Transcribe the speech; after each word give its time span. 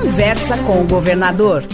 Conversa 0.00 0.56
com 0.58 0.80
o 0.80 0.86
governador. 0.86 1.64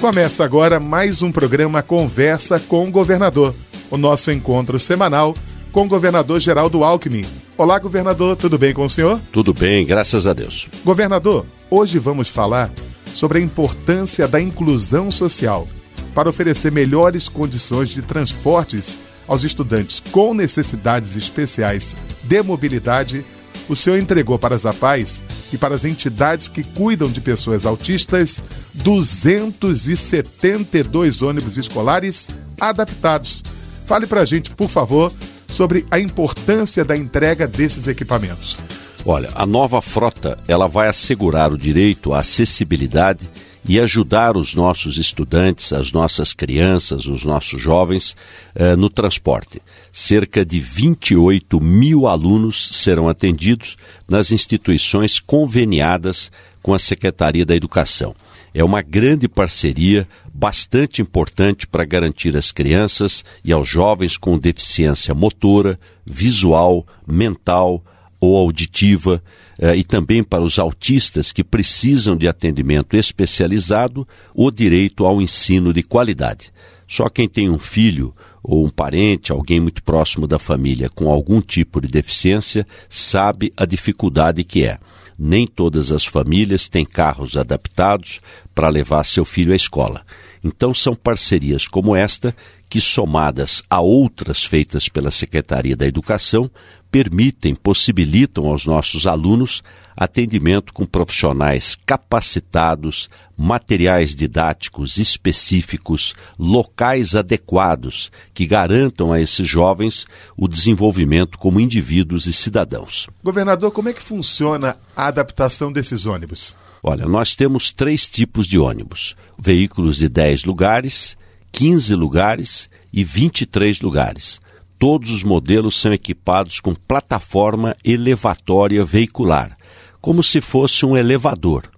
Começa 0.00 0.44
agora 0.44 0.80
mais 0.80 1.22
um 1.22 1.30
programa 1.30 1.80
Conversa 1.80 2.58
com 2.58 2.88
o 2.88 2.90
governador, 2.90 3.54
o 3.92 3.96
nosso 3.96 4.32
encontro 4.32 4.76
semanal 4.76 5.32
com 5.70 5.84
o 5.84 5.88
governador 5.88 6.40
Geraldo 6.40 6.82
Alckmin. 6.82 7.24
Olá, 7.56 7.78
governador, 7.78 8.36
tudo 8.36 8.58
bem 8.58 8.74
com 8.74 8.84
o 8.84 8.90
senhor? 8.90 9.20
Tudo 9.30 9.54
bem, 9.54 9.86
graças 9.86 10.26
a 10.26 10.32
Deus. 10.32 10.66
Governador, 10.84 11.46
hoje 11.70 11.96
vamos 12.00 12.28
falar 12.28 12.72
sobre 13.14 13.38
a 13.38 13.42
importância 13.42 14.26
da 14.26 14.40
inclusão 14.40 15.08
social 15.08 15.68
para 16.12 16.28
oferecer 16.28 16.72
melhores 16.72 17.28
condições 17.28 17.90
de 17.90 18.02
transportes 18.02 18.98
aos 19.28 19.44
estudantes 19.44 20.00
com 20.10 20.34
necessidades 20.34 21.14
especiais 21.14 21.94
de 22.24 22.42
mobilidade. 22.42 23.24
O 23.68 23.76
senhor 23.76 23.96
entregou 23.96 24.40
para 24.40 24.56
as 24.56 24.66
APAES 24.66 25.22
e 25.52 25.58
para 25.58 25.74
as 25.74 25.84
entidades 25.84 26.48
que 26.48 26.64
cuidam 26.64 27.10
de 27.10 27.20
pessoas 27.20 27.66
autistas 27.66 28.40
272 28.74 31.22
ônibus 31.22 31.56
escolares 31.56 32.28
adaptados. 32.60 33.42
Fale 33.86 34.06
para 34.06 34.20
a 34.22 34.24
gente, 34.24 34.50
por 34.50 34.68
favor, 34.68 35.12
sobre 35.46 35.86
a 35.90 35.98
importância 35.98 36.84
da 36.84 36.96
entrega 36.96 37.46
desses 37.46 37.86
equipamentos. 37.86 38.56
Olha, 39.04 39.30
a 39.34 39.44
nova 39.44 39.82
frota 39.82 40.38
ela 40.46 40.68
vai 40.68 40.88
assegurar 40.88 41.52
o 41.52 41.58
direito 41.58 42.14
à 42.14 42.20
acessibilidade 42.20 43.28
e 43.68 43.80
ajudar 43.80 44.36
os 44.36 44.54
nossos 44.54 44.96
estudantes, 44.96 45.72
as 45.72 45.90
nossas 45.90 46.32
crianças, 46.32 47.06
os 47.06 47.24
nossos 47.24 47.60
jovens 47.60 48.14
eh, 48.54 48.76
no 48.76 48.88
transporte. 48.88 49.60
Cerca 49.92 50.44
de 50.44 50.60
28 50.60 51.60
mil 51.60 52.06
alunos 52.06 52.68
serão 52.72 53.08
atendidos 53.08 53.76
nas 54.08 54.30
instituições 54.30 55.18
conveniadas 55.18 56.30
com 56.62 56.72
a 56.72 56.78
Secretaria 56.78 57.44
da 57.44 57.56
Educação. 57.56 58.14
É 58.54 58.62
uma 58.62 58.82
grande 58.82 59.28
parceria, 59.28 60.06
bastante 60.32 61.02
importante 61.02 61.66
para 61.66 61.84
garantir 61.84 62.36
às 62.36 62.52
crianças 62.52 63.24
e 63.44 63.52
aos 63.52 63.68
jovens 63.68 64.16
com 64.16 64.38
deficiência 64.38 65.12
motora, 65.12 65.78
visual, 66.04 66.86
mental, 67.06 67.82
ou 68.22 68.36
auditiva, 68.36 69.20
eh, 69.58 69.78
e 69.78 69.82
também 69.82 70.22
para 70.22 70.44
os 70.44 70.56
autistas 70.56 71.32
que 71.32 71.42
precisam 71.42 72.16
de 72.16 72.28
atendimento 72.28 72.96
especializado, 72.96 74.06
o 74.32 74.48
direito 74.48 75.04
ao 75.04 75.20
ensino 75.20 75.72
de 75.72 75.82
qualidade. 75.82 76.52
Só 76.86 77.08
quem 77.08 77.28
tem 77.28 77.50
um 77.50 77.58
filho 77.58 78.14
ou 78.40 78.64
um 78.64 78.70
parente, 78.70 79.32
alguém 79.32 79.58
muito 79.58 79.82
próximo 79.82 80.28
da 80.28 80.38
família 80.38 80.88
com 80.88 81.10
algum 81.10 81.40
tipo 81.40 81.80
de 81.80 81.88
deficiência, 81.88 82.64
sabe 82.88 83.52
a 83.56 83.66
dificuldade 83.66 84.44
que 84.44 84.64
é. 84.64 84.78
Nem 85.18 85.44
todas 85.44 85.90
as 85.90 86.06
famílias 86.06 86.68
têm 86.68 86.84
carros 86.84 87.36
adaptados 87.36 88.20
para 88.54 88.68
levar 88.68 89.04
seu 89.04 89.24
filho 89.24 89.52
à 89.52 89.56
escola. 89.56 90.02
Então 90.42 90.74
são 90.74 90.94
parcerias 90.94 91.66
como 91.66 91.94
esta 91.94 92.34
que, 92.68 92.80
somadas 92.80 93.62
a 93.68 93.80
outras 93.80 94.44
feitas 94.44 94.88
pela 94.88 95.10
Secretaria 95.10 95.76
da 95.76 95.86
Educação, 95.86 96.50
permitem, 96.90 97.54
possibilitam 97.54 98.46
aos 98.46 98.66
nossos 98.66 99.06
alunos 99.06 99.62
atendimento 99.96 100.72
com 100.72 100.86
profissionais 100.86 101.76
capacitados, 101.86 103.08
materiais 103.36 104.14
didáticos 104.14 104.98
específicos, 104.98 106.14
locais 106.38 107.14
adequados 107.14 108.10
que 108.32 108.46
garantam 108.46 109.12
a 109.12 109.20
esses 109.20 109.46
jovens 109.46 110.06
o 110.36 110.48
desenvolvimento 110.48 111.38
como 111.38 111.60
indivíduos 111.60 112.26
e 112.26 112.32
cidadãos. 112.32 113.06
Governador, 113.22 113.70
como 113.70 113.88
é 113.88 113.92
que 113.92 114.02
funciona 114.02 114.76
a 114.96 115.06
adaptação 115.06 115.72
desses 115.72 116.06
ônibus? 116.06 116.54
Olha, 116.82 117.06
nós 117.06 117.36
temos 117.36 117.70
três 117.70 118.08
tipos 118.08 118.48
de 118.48 118.58
ônibus: 118.58 119.14
veículos 119.38 119.98
de 119.98 120.08
10 120.08 120.44
lugares, 120.44 121.16
15 121.52 121.94
lugares 121.94 122.68
e 122.92 123.04
23 123.04 123.80
lugares. 123.80 124.40
Todos 124.78 125.10
os 125.10 125.22
modelos 125.22 125.80
são 125.80 125.92
equipados 125.92 126.58
com 126.58 126.74
plataforma 126.74 127.76
elevatória 127.84 128.84
veicular, 128.84 129.56
como 130.00 130.24
se 130.24 130.40
fosse 130.40 130.84
um 130.84 130.96
elevador, 130.96 131.70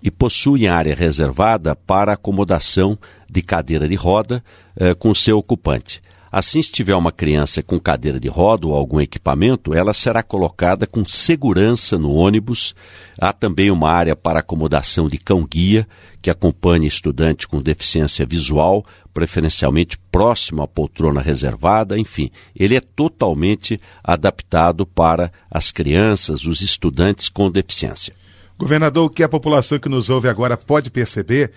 e 0.00 0.08
possuem 0.08 0.68
área 0.68 0.94
reservada 0.94 1.74
para 1.74 2.12
acomodação 2.12 2.96
de 3.28 3.42
cadeira 3.42 3.88
de 3.88 3.96
roda 3.96 4.44
eh, 4.76 4.94
com 4.94 5.12
seu 5.12 5.38
ocupante. 5.38 6.00
Assim, 6.36 6.60
se 6.60 6.72
tiver 6.72 6.96
uma 6.96 7.12
criança 7.12 7.62
com 7.62 7.78
cadeira 7.78 8.18
de 8.18 8.26
roda 8.26 8.66
ou 8.66 8.74
algum 8.74 9.00
equipamento, 9.00 9.72
ela 9.72 9.92
será 9.92 10.20
colocada 10.20 10.84
com 10.84 11.04
segurança 11.04 11.96
no 11.96 12.12
ônibus. 12.12 12.74
Há 13.16 13.32
também 13.32 13.70
uma 13.70 13.88
área 13.88 14.16
para 14.16 14.40
acomodação 14.40 15.08
de 15.08 15.16
cão-guia, 15.16 15.86
que 16.20 16.28
acompanha 16.28 16.88
estudante 16.88 17.46
com 17.46 17.62
deficiência 17.62 18.26
visual, 18.26 18.84
preferencialmente 19.14 19.96
próximo 20.10 20.60
à 20.60 20.66
poltrona 20.66 21.20
reservada. 21.20 21.96
Enfim, 21.96 22.32
ele 22.56 22.74
é 22.74 22.80
totalmente 22.80 23.78
adaptado 24.02 24.84
para 24.84 25.30
as 25.48 25.70
crianças, 25.70 26.46
os 26.46 26.62
estudantes 26.62 27.28
com 27.28 27.48
deficiência. 27.48 28.12
Governador, 28.58 29.06
o 29.06 29.10
que 29.10 29.22
a 29.22 29.28
população 29.28 29.78
que 29.78 29.88
nos 29.88 30.10
ouve 30.10 30.28
agora 30.28 30.56
pode 30.56 30.90
perceber 30.90 31.52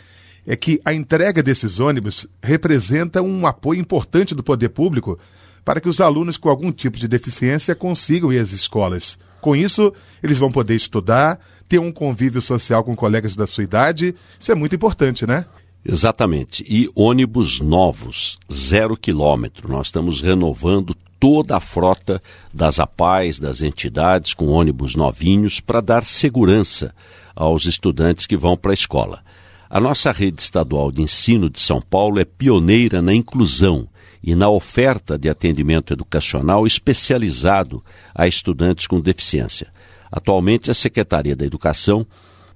é 0.48 0.56
que 0.56 0.80
a 0.86 0.94
entrega 0.94 1.44
desses 1.44 1.82
ônibus 1.82 2.26
representa 2.42 3.22
um 3.22 3.46
apoio 3.46 3.82
importante 3.82 4.34
do 4.34 4.42
poder 4.42 4.70
público 4.70 5.20
para 5.66 5.82
que 5.82 5.90
os 5.90 6.00
alunos 6.00 6.38
com 6.38 6.50
algum 6.50 6.72
tipo 6.72 6.98
de 6.98 7.10
deficiência 7.10 7.76
consigam 7.76 8.32
ir 8.32 8.40
às 8.40 8.54
escolas. 8.54 9.20
Com 9.42 9.54
isso, 9.54 9.94
eles 10.24 10.38
vão 10.38 10.50
poder 10.50 10.76
estudar, 10.76 11.38
ter 11.68 11.80
um 11.80 11.92
convívio 11.92 12.42
social 12.42 12.82
com 12.82 12.96
colegas 12.96 13.36
da 13.36 13.46
sua 13.46 13.66
idade. 13.66 14.16
Isso 14.40 14.50
é 14.50 14.56
muito 14.56 14.74
importante, 14.74 15.28
né? 15.28 15.46
Exatamente. 15.84 16.64
E 16.68 16.90
ônibus 16.96 17.60
novos, 17.60 18.40
zero 18.52 18.96
quilômetro. 18.96 19.70
Nós 19.70 19.88
estamos 19.88 20.22
renovando 20.22 20.96
toda 21.20 21.58
a 21.58 21.60
frota 21.60 22.22
das 22.54 22.80
APAES, 22.80 23.38
das 23.38 23.62
entidades, 23.62 24.34
com 24.34 24.48
ônibus 24.48 24.96
novinhos, 24.96 25.60
para 25.60 25.82
dar 25.82 26.06
segurança 26.06 26.96
aos 27.36 27.66
estudantes 27.66 28.26
que 28.26 28.38
vão 28.38 28.56
para 28.56 28.72
a 28.72 28.74
escola. 28.74 29.27
A 29.70 29.80
nossa 29.80 30.12
rede 30.12 30.42
estadual 30.42 30.92
de 30.92 31.02
ensino 31.02 31.50
de 31.50 31.60
São 31.60 31.82
Paulo 31.82 32.20
é 32.20 32.26
pioneira 32.26 33.02
na 33.02 33.14
inclusão 33.14 33.88
e 34.24 34.34
na 34.34 34.50
oferta 34.50 35.18
de 35.18 35.30
atendimento 35.30 35.92
educacional 35.92 36.66
especializado 36.66 37.84
a 38.16 38.28
estudantes 38.28 38.88
com 38.88 39.02
deficiência. 39.02 39.72
Atualmente, 40.12 40.72
a 40.72 40.74
Secretaria 40.74 41.36
da 41.36 41.46
Educação 41.46 42.08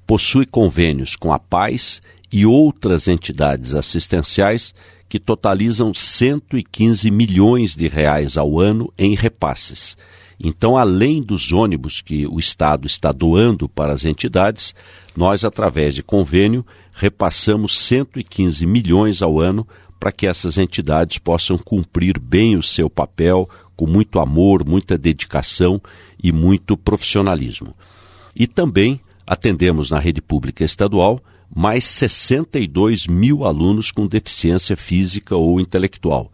possui 0.07 0.45
convênios 0.45 1.15
com 1.15 1.33
a 1.33 1.39
Paz 1.39 2.01
e 2.31 2.45
outras 2.45 3.07
entidades 3.07 3.73
assistenciais 3.73 4.73
que 5.09 5.19
totalizam 5.19 5.93
115 5.93 7.11
milhões 7.11 7.75
de 7.75 7.89
reais 7.89 8.37
ao 8.37 8.57
ano 8.57 8.91
em 8.97 9.15
repasses. 9.15 9.97
Então, 10.43 10.75
além 10.75 11.21
dos 11.21 11.51
ônibus 11.51 12.01
que 12.01 12.25
o 12.25 12.39
Estado 12.39 12.87
está 12.87 13.11
doando 13.11 13.69
para 13.69 13.93
as 13.93 14.05
entidades, 14.05 14.73
nós, 15.15 15.43
através 15.43 15.93
de 15.93 16.01
convênio, 16.01 16.65
repassamos 16.91 17.77
115 17.77 18.65
milhões 18.65 19.21
ao 19.21 19.39
ano 19.39 19.67
para 19.99 20.11
que 20.11 20.25
essas 20.25 20.57
entidades 20.57 21.19
possam 21.19 21.59
cumprir 21.59 22.17
bem 22.19 22.57
o 22.57 22.63
seu 22.63 22.89
papel 22.89 23.47
com 23.75 23.85
muito 23.85 24.19
amor, 24.19 24.67
muita 24.67 24.97
dedicação 24.97 25.79
e 26.21 26.31
muito 26.31 26.75
profissionalismo. 26.75 27.75
E 28.35 28.47
também 28.47 28.99
atendemos 29.27 29.91
na 29.91 29.99
rede 29.99 30.21
pública 30.21 30.63
estadual 30.63 31.19
mais 31.53 31.83
62 31.83 33.05
mil 33.05 33.45
alunos 33.45 33.91
com 33.91 34.07
deficiência 34.07 34.75
física 34.75 35.35
ou 35.35 35.59
intelectual 35.59 36.31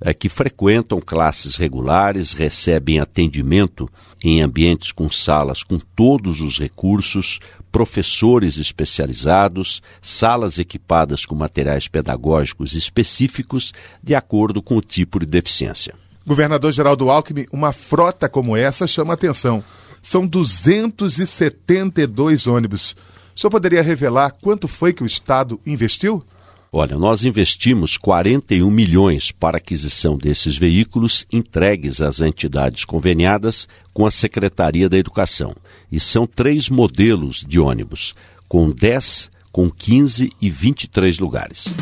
é, 0.00 0.14
que 0.14 0.28
frequentam 0.28 1.00
classes 1.00 1.56
regulares, 1.56 2.32
recebem 2.32 3.00
atendimento 3.00 3.90
em 4.22 4.40
ambientes 4.40 4.92
com 4.92 5.10
salas 5.10 5.62
com 5.62 5.78
todos 5.78 6.40
os 6.40 6.58
recursos, 6.58 7.38
professores 7.70 8.56
especializados, 8.58 9.80
salas 10.00 10.58
equipadas 10.58 11.26
com 11.26 11.34
materiais 11.34 11.88
pedagógicos 11.88 12.74
específicos 12.74 13.74
de 14.02 14.14
acordo 14.14 14.62
com 14.62 14.76
o 14.76 14.82
tipo 14.82 15.18
de 15.20 15.26
deficiência. 15.26 15.94
Governador 16.26 16.72
Geraldo 16.72 17.10
Alckmin, 17.10 17.46
uma 17.50 17.72
frota 17.72 18.28
como 18.28 18.56
essa 18.56 18.86
chama 18.86 19.14
atenção. 19.14 19.64
São 20.02 20.26
272 20.26 22.46
ônibus. 22.46 22.94
O 23.34 23.40
senhor 23.40 23.50
poderia 23.50 23.82
revelar 23.82 24.34
quanto 24.42 24.68
foi 24.68 24.92
que 24.92 25.02
o 25.02 25.06
Estado 25.06 25.58
investiu? 25.64 26.22
Olha, 26.70 26.98
nós 26.98 27.24
investimos 27.24 27.96
41 27.96 28.70
milhões 28.70 29.32
para 29.32 29.56
aquisição 29.56 30.18
desses 30.18 30.58
veículos 30.58 31.26
entregues 31.32 32.02
às 32.02 32.20
entidades 32.20 32.84
conveniadas 32.84 33.66
com 33.94 34.04
a 34.04 34.10
Secretaria 34.10 34.86
da 34.86 34.98
Educação. 34.98 35.54
E 35.90 35.98
são 35.98 36.26
três 36.26 36.68
modelos 36.68 37.42
de 37.48 37.58
ônibus, 37.58 38.14
com 38.46 38.70
10, 38.70 39.30
com 39.50 39.70
15 39.70 40.30
e 40.38 40.50
23 40.50 41.18
lugares. 41.18 41.72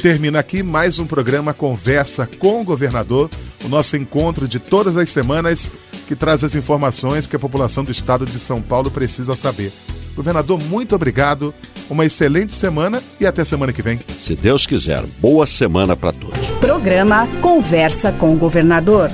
Termina 0.00 0.38
aqui 0.38 0.62
mais 0.62 1.00
um 1.00 1.06
programa 1.06 1.52
Conversa 1.52 2.24
com 2.38 2.60
o 2.60 2.64
Governador, 2.64 3.28
o 3.64 3.68
nosso 3.68 3.96
encontro 3.96 4.46
de 4.46 4.60
todas 4.60 4.96
as 4.96 5.10
semanas 5.10 5.68
que 6.06 6.14
traz 6.14 6.44
as 6.44 6.54
informações 6.54 7.26
que 7.26 7.34
a 7.34 7.38
população 7.38 7.82
do 7.82 7.90
estado 7.90 8.26
de 8.26 8.38
São 8.38 8.62
Paulo 8.62 8.92
precisa 8.92 9.34
saber. 9.34 9.72
Governador, 10.14 10.62
muito 10.64 10.94
obrigado, 10.94 11.54
uma 11.90 12.04
excelente 12.04 12.54
semana 12.54 13.02
e 13.20 13.26
até 13.26 13.44
semana 13.44 13.72
que 13.72 13.82
vem. 13.82 13.98
Se 14.08 14.34
Deus 14.34 14.66
quiser, 14.66 15.02
boa 15.18 15.46
semana 15.46 15.96
para 15.96 16.12
todos. 16.12 16.48
Programa 16.60 17.26
Conversa 17.40 18.12
com 18.12 18.34
o 18.34 18.38
Governador. 18.38 19.10